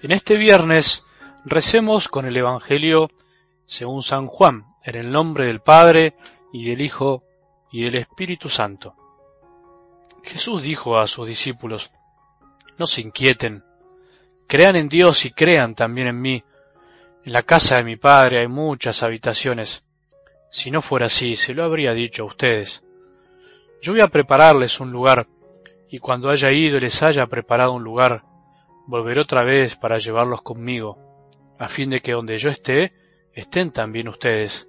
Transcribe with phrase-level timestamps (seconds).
[0.00, 1.04] En este viernes
[1.44, 3.10] recemos con el Evangelio
[3.66, 6.14] según San Juan, en el nombre del Padre
[6.52, 7.24] y del Hijo
[7.72, 8.94] y del Espíritu Santo.
[10.22, 11.90] Jesús dijo a sus discípulos,
[12.78, 13.64] no se inquieten,
[14.46, 16.44] crean en Dios y crean también en mí.
[17.24, 19.84] En la casa de mi Padre hay muchas habitaciones.
[20.52, 22.84] Si no fuera así, se lo habría dicho a ustedes.
[23.82, 25.26] Yo voy a prepararles un lugar,
[25.90, 28.22] y cuando haya ido les haya preparado un lugar,
[28.88, 30.98] volveré otra vez para llevarlos conmigo,
[31.58, 32.94] a fin de que donde yo esté,
[33.34, 34.66] estén también ustedes.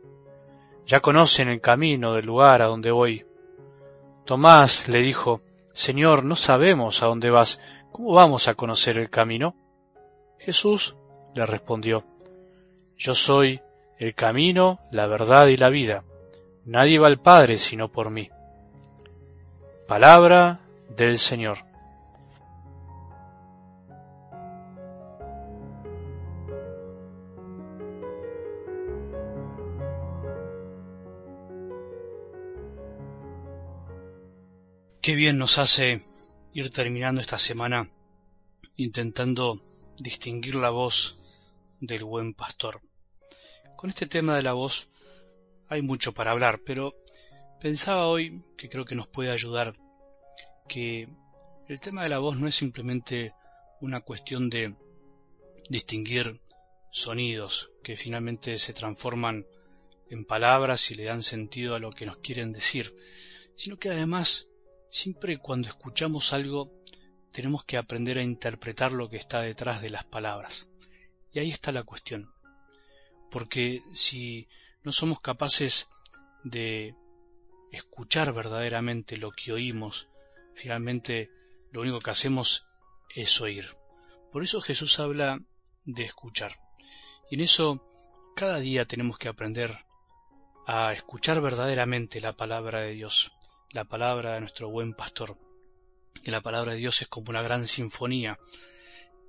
[0.86, 3.26] Ya conocen el camino del lugar a donde voy.
[4.26, 5.42] Tomás le dijo,
[5.72, 7.62] Señor, no sabemos a dónde vas,
[7.94, 9.56] ¿cómo vamos a conocer el camino?
[10.38, 10.98] Jesús
[11.34, 12.04] le respondió,
[12.98, 13.62] Yo soy
[13.98, 16.04] el camino, la verdad y la vida.
[16.66, 18.30] Nadie va al Padre sino por mí.
[19.88, 21.69] Palabra del Señor.
[35.02, 36.02] Qué bien nos hace
[36.52, 37.90] ir terminando esta semana
[38.76, 39.62] intentando
[39.98, 41.22] distinguir la voz
[41.80, 42.82] del buen pastor.
[43.78, 44.90] Con este tema de la voz
[45.70, 46.92] hay mucho para hablar, pero
[47.62, 49.74] pensaba hoy, que creo que nos puede ayudar,
[50.68, 51.08] que
[51.70, 53.34] el tema de la voz no es simplemente
[53.80, 54.76] una cuestión de
[55.70, 56.42] distinguir
[56.92, 59.46] sonidos que finalmente se transforman
[60.10, 62.94] en palabras y le dan sentido a lo que nos quieren decir,
[63.56, 64.49] sino que además
[64.92, 66.72] Siempre cuando escuchamos algo
[67.32, 70.72] tenemos que aprender a interpretar lo que está detrás de las palabras.
[71.32, 72.34] Y ahí está la cuestión.
[73.30, 74.48] Porque si
[74.84, 75.88] no somos capaces
[76.44, 76.96] de
[77.72, 80.10] escuchar verdaderamente lo que oímos,
[80.56, 81.30] finalmente
[81.72, 82.66] lo único que hacemos
[83.16, 83.70] es oír.
[84.32, 85.40] Por eso Jesús habla
[85.86, 86.54] de escuchar.
[87.30, 87.88] Y en eso
[88.36, 89.86] cada día tenemos que aprender
[90.66, 93.32] a escuchar verdaderamente la palabra de Dios
[93.72, 95.38] la palabra de nuestro buen pastor.
[96.24, 98.40] Y la palabra de Dios es como una gran sinfonía,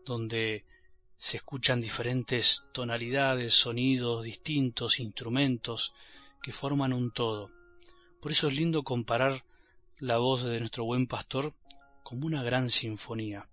[0.04, 0.64] donde
[1.16, 5.92] se escuchan diferentes tonalidades, sonidos, distintos instrumentos
[6.42, 7.50] que forman un todo.
[8.20, 9.44] Por eso es lindo comparar
[9.98, 11.52] la voz de nuestro buen pastor
[12.02, 13.46] como una gran sinfonía.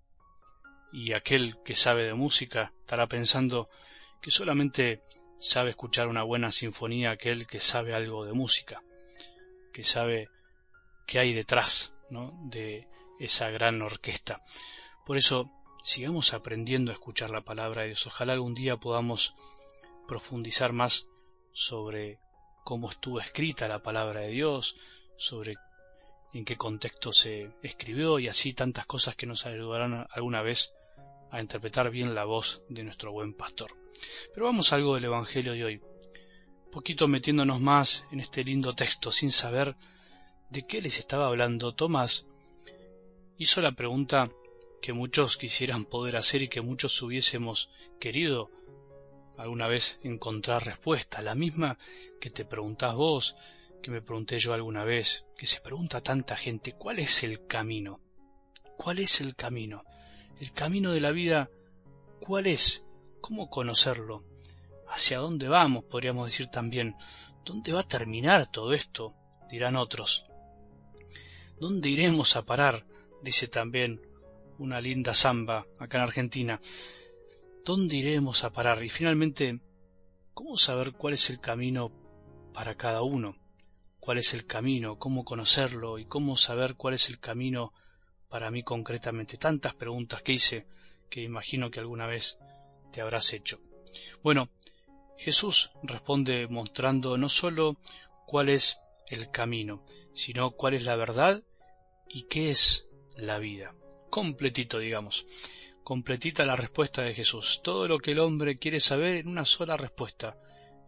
[0.94, 3.70] Y aquel que sabe de música estará pensando
[4.22, 5.02] que solamente
[5.38, 8.82] sabe escuchar una buena sinfonía aquel que sabe algo de música,
[9.74, 10.30] que sabe
[11.08, 11.94] que hay detrás
[12.44, 12.88] de
[13.20, 14.42] esa gran orquesta.
[15.06, 15.50] Por eso,
[15.82, 18.06] sigamos aprendiendo a escuchar la palabra de Dios.
[18.06, 19.34] Ojalá algún día podamos
[20.08, 21.08] profundizar más
[21.54, 22.20] sobre
[22.64, 24.76] cómo estuvo escrita la palabra de Dios,
[25.18, 25.56] sobre
[26.34, 30.74] en qué contexto se escribió y así tantas cosas que nos ayudarán alguna vez
[31.32, 33.72] a interpretar bien la voz de nuestro buen pastor.
[34.34, 35.82] Pero vamos a algo del Evangelio de hoy,
[36.72, 39.76] poquito metiéndonos más en este lindo texto sin saber
[40.50, 42.26] de qué les estaba hablando Tomás,
[43.38, 44.32] hizo la pregunta
[44.82, 47.70] que muchos quisieran poder hacer y que muchos hubiésemos
[48.00, 48.50] querido
[49.38, 51.78] alguna vez encontrar respuesta, la misma
[52.20, 53.36] que te preguntás vos,
[53.84, 58.00] que me pregunté yo alguna vez, que se pregunta tanta gente, ¿cuál es el camino?
[58.78, 59.84] ¿Cuál es el camino?
[60.40, 61.50] El camino de la vida,
[62.20, 62.86] ¿cuál es?
[63.22, 64.24] ¿Cómo conocerlo?
[64.88, 65.84] ¿Hacia dónde vamos?
[65.84, 66.96] Podríamos decir también.
[67.44, 69.14] ¿Dónde va a terminar todo esto?
[69.50, 70.26] dirán otros.
[71.60, 72.86] ¿Dónde iremos a parar?
[73.24, 74.00] dice también
[74.60, 76.60] una linda samba acá en Argentina.
[77.66, 78.84] ¿Dónde iremos a parar?
[78.84, 79.60] Y finalmente,
[80.36, 81.92] ¿cómo saber cuál es el camino
[82.54, 83.36] para cada uno?
[84.00, 85.00] ¿Cuál es el camino?
[85.00, 85.98] ¿Cómo conocerlo?
[85.98, 87.74] ¿Y cómo saber cuál es el camino
[88.30, 89.38] para mí concretamente?
[89.38, 90.68] Tantas preguntas que hice
[91.10, 92.38] que imagino que alguna vez
[92.92, 93.60] te habrás hecho.
[94.22, 94.50] Bueno,
[95.18, 97.78] Jesús responde mostrando no sólo
[98.28, 99.84] cuál es el camino,
[100.14, 101.44] sino cuál es la verdad
[102.10, 103.74] y qué es la vida.
[104.10, 105.26] Completito, digamos.
[105.84, 107.62] Completita la respuesta de Jesús.
[107.64, 110.38] Todo lo que el hombre quiere saber en una sola respuesta,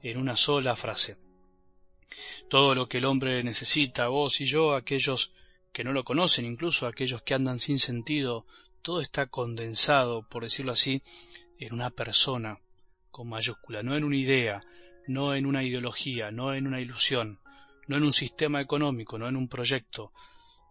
[0.02, 1.18] en una sola frase.
[2.50, 5.32] Todo lo que el hombre necesita, vos y yo, aquellos
[5.72, 8.46] que no lo conocen, incluso aquellos que andan sin sentido,
[8.82, 11.02] todo está condensado, por decirlo así,
[11.60, 12.60] en una persona
[13.12, 14.64] con mayúscula, no en una idea,
[15.08, 17.40] no en una ideología, no en una ilusión,
[17.90, 20.14] no en un sistema económico, no en un proyecto,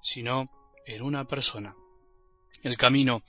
[0.00, 0.48] sino
[0.86, 1.74] en una persona.
[2.62, 3.22] El camino,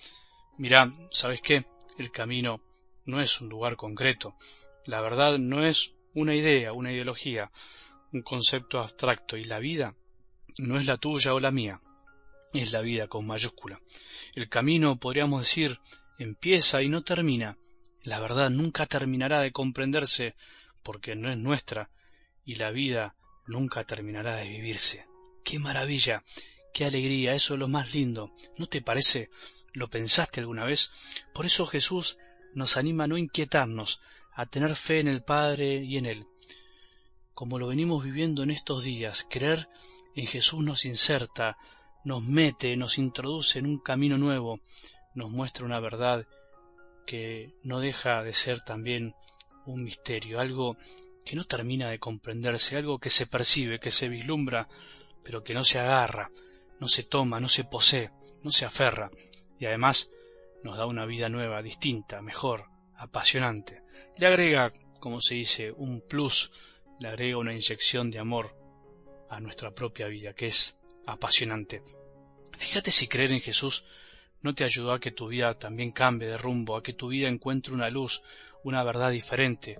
[0.59, 1.65] mira, ¿sabes qué?
[1.97, 2.61] El camino
[3.05, 4.35] no es un lugar concreto.
[4.85, 7.51] La verdad no es una idea, una ideología,
[8.13, 9.95] un concepto abstracto y la vida
[10.59, 11.81] no es la tuya o la mía,
[12.53, 13.81] es la vida con mayúscula.
[14.35, 15.79] El camino, podríamos decir,
[16.19, 17.57] empieza y no termina.
[18.03, 20.35] La verdad nunca terminará de comprenderse
[20.83, 21.89] porque no es nuestra
[22.45, 23.15] y la vida
[23.49, 25.05] nunca terminará de vivirse.
[25.43, 26.23] ¡Qué maravilla!
[26.73, 27.33] ¡Qué alegría!
[27.33, 28.31] Eso es lo más lindo.
[28.57, 29.29] ¿No te parece?
[29.73, 30.91] ¿Lo pensaste alguna vez?
[31.33, 32.17] Por eso Jesús
[32.53, 34.01] nos anima a no inquietarnos,
[34.33, 36.25] a tener fe en el Padre y en Él.
[37.33, 39.69] Como lo venimos viviendo en estos días, creer
[40.15, 41.57] en Jesús nos inserta,
[42.03, 44.59] nos mete, nos introduce en un camino nuevo,
[45.15, 46.27] nos muestra una verdad
[47.05, 49.13] que no deja de ser también
[49.65, 50.77] un misterio, algo
[51.25, 54.67] que no termina de comprenderse, algo que se percibe, que se vislumbra,
[55.23, 56.31] pero que no se agarra,
[56.79, 58.09] no se toma, no se posee,
[58.43, 59.11] no se aferra,
[59.59, 60.11] y además
[60.63, 62.65] nos da una vida nueva, distinta, mejor,
[62.97, 63.81] apasionante.
[64.17, 66.51] Le agrega, como se dice, un plus,
[66.99, 68.55] le agrega una inyección de amor
[69.29, 71.81] a nuestra propia vida, que es apasionante.
[72.57, 73.85] Fíjate si creer en Jesús
[74.41, 77.27] no te ayudó a que tu vida también cambie de rumbo, a que tu vida
[77.27, 78.21] encuentre una luz,
[78.63, 79.79] una verdad diferente,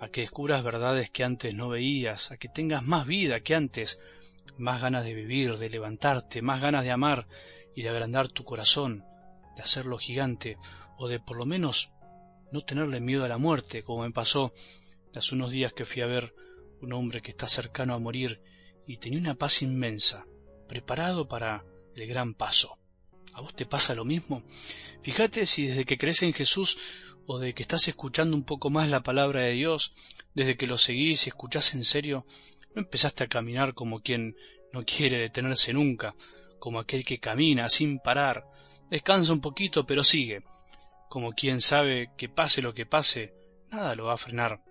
[0.00, 4.00] a que descubras verdades que antes no veías, a que tengas más vida que antes,
[4.58, 7.26] más ganas de vivir, de levantarte, más ganas de amar
[7.74, 9.04] y de agrandar tu corazón,
[9.56, 10.58] de hacerlo gigante,
[10.98, 11.92] o de por lo menos
[12.52, 14.52] no tenerle miedo a la muerte, como me pasó
[15.14, 16.34] hace unos días que fui a ver
[16.80, 18.40] un hombre que está cercano a morir
[18.86, 20.26] y tenía una paz inmensa,
[20.68, 21.64] preparado para
[21.94, 22.78] el gran paso.
[23.36, 24.42] ¿A vos te pasa lo mismo?
[25.02, 26.78] Fíjate si desde que crees en Jesús
[27.26, 29.92] o de que estás escuchando un poco más la palabra de Dios,
[30.32, 32.24] desde que lo seguís y escuchás en serio,
[32.74, 34.36] no empezaste a caminar como quien
[34.72, 36.14] no quiere detenerse nunca,
[36.58, 38.46] como aquel que camina sin parar,
[38.90, 40.42] descansa un poquito pero sigue,
[41.10, 43.34] como quien sabe que pase lo que pase,
[43.70, 44.62] nada lo va a frenar,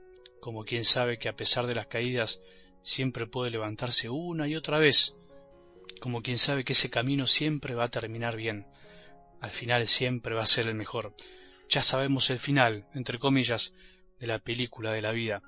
[0.42, 2.42] como quien sabe que a pesar de las caídas
[2.82, 5.16] siempre puede levantarse una y otra vez,
[6.00, 8.66] como quien sabe que ese camino siempre va a terminar bien,
[9.42, 11.16] al final siempre va a ser el mejor.
[11.70, 13.74] Ya sabemos el final, entre comillas,
[14.20, 15.42] de la película de la vida.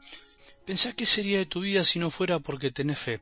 [0.66, 3.22] Pensá qué sería de tu vida si no fuera porque tenés fe.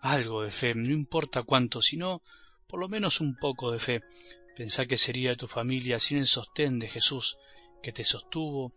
[0.00, 2.22] Algo de fe, no importa cuánto, sino
[2.66, 4.02] por lo menos un poco de fe.
[4.56, 7.36] Pensá qué sería de tu familia sin el sostén de Jesús,
[7.82, 8.72] que te sostuvo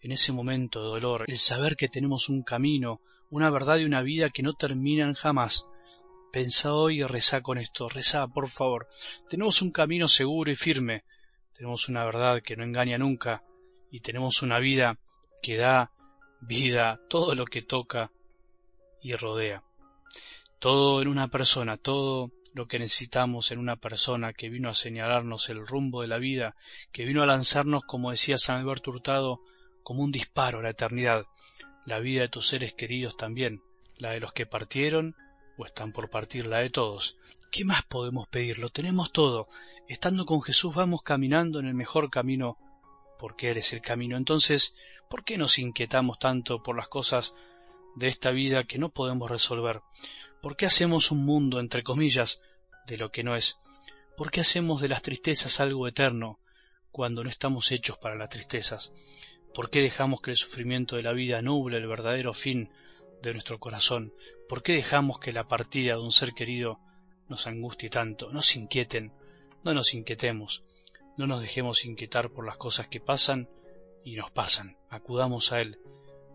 [0.00, 4.02] en ese momento de dolor, el saber que tenemos un camino, una verdad y una
[4.02, 5.64] vida que no terminan jamás.
[6.32, 8.88] Pensa hoy y reza con esto, reza, por favor.
[9.28, 11.04] Tenemos un camino seguro y firme,
[11.52, 13.42] tenemos una verdad que no engaña nunca,
[13.90, 14.98] y tenemos una vida
[15.42, 15.92] que da
[16.40, 18.12] vida todo lo que toca
[19.02, 19.62] y rodea.
[20.58, 25.50] Todo en una persona, todo lo que necesitamos en una persona que vino a señalarnos
[25.50, 26.56] el rumbo de la vida,
[26.92, 29.42] que vino a lanzarnos, como decía San Alberto Hurtado,
[29.82, 31.26] como un disparo a la eternidad,
[31.84, 33.60] la vida de tus seres queridos también,
[33.98, 35.14] la de los que partieron
[35.64, 37.16] están por partir, la de todos.
[37.50, 38.58] ¿Qué más podemos pedir?
[38.58, 39.48] Lo tenemos todo.
[39.88, 42.58] Estando con Jesús vamos caminando en el mejor camino
[43.18, 44.16] porque Él es el camino.
[44.16, 44.74] Entonces,
[45.08, 47.34] ¿por qué nos inquietamos tanto por las cosas
[47.94, 49.82] de esta vida que no podemos resolver?
[50.40, 52.40] ¿Por qué hacemos un mundo, entre comillas,
[52.86, 53.58] de lo que no es?
[54.16, 56.40] ¿Por qué hacemos de las tristezas algo eterno
[56.90, 58.92] cuando no estamos hechos para las tristezas?
[59.54, 62.70] ¿Por qué dejamos que el sufrimiento de la vida nuble el verdadero fin
[63.22, 64.12] de nuestro corazón?
[64.48, 66.80] ¿Por qué dejamos que la partida de un ser querido
[67.28, 68.30] nos angustie tanto?
[68.32, 69.12] Nos inquieten,
[69.64, 70.64] no nos inquietemos,
[71.16, 73.48] no nos dejemos inquietar por las cosas que pasan
[74.04, 74.76] y nos pasan.
[74.90, 75.78] Acudamos a Él,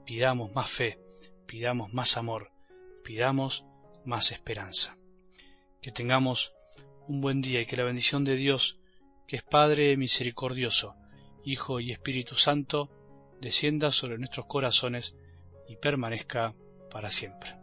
[0.05, 0.99] pidamos más fe,
[1.45, 2.51] pidamos más amor,
[3.03, 3.65] pidamos
[4.05, 4.97] más esperanza.
[5.81, 6.53] Que tengamos
[7.07, 8.79] un buen día y que la bendición de Dios,
[9.27, 10.95] que es Padre misericordioso,
[11.43, 12.89] Hijo y Espíritu Santo,
[13.41, 15.15] descienda sobre nuestros corazones
[15.67, 16.55] y permanezca
[16.89, 17.55] para siempre.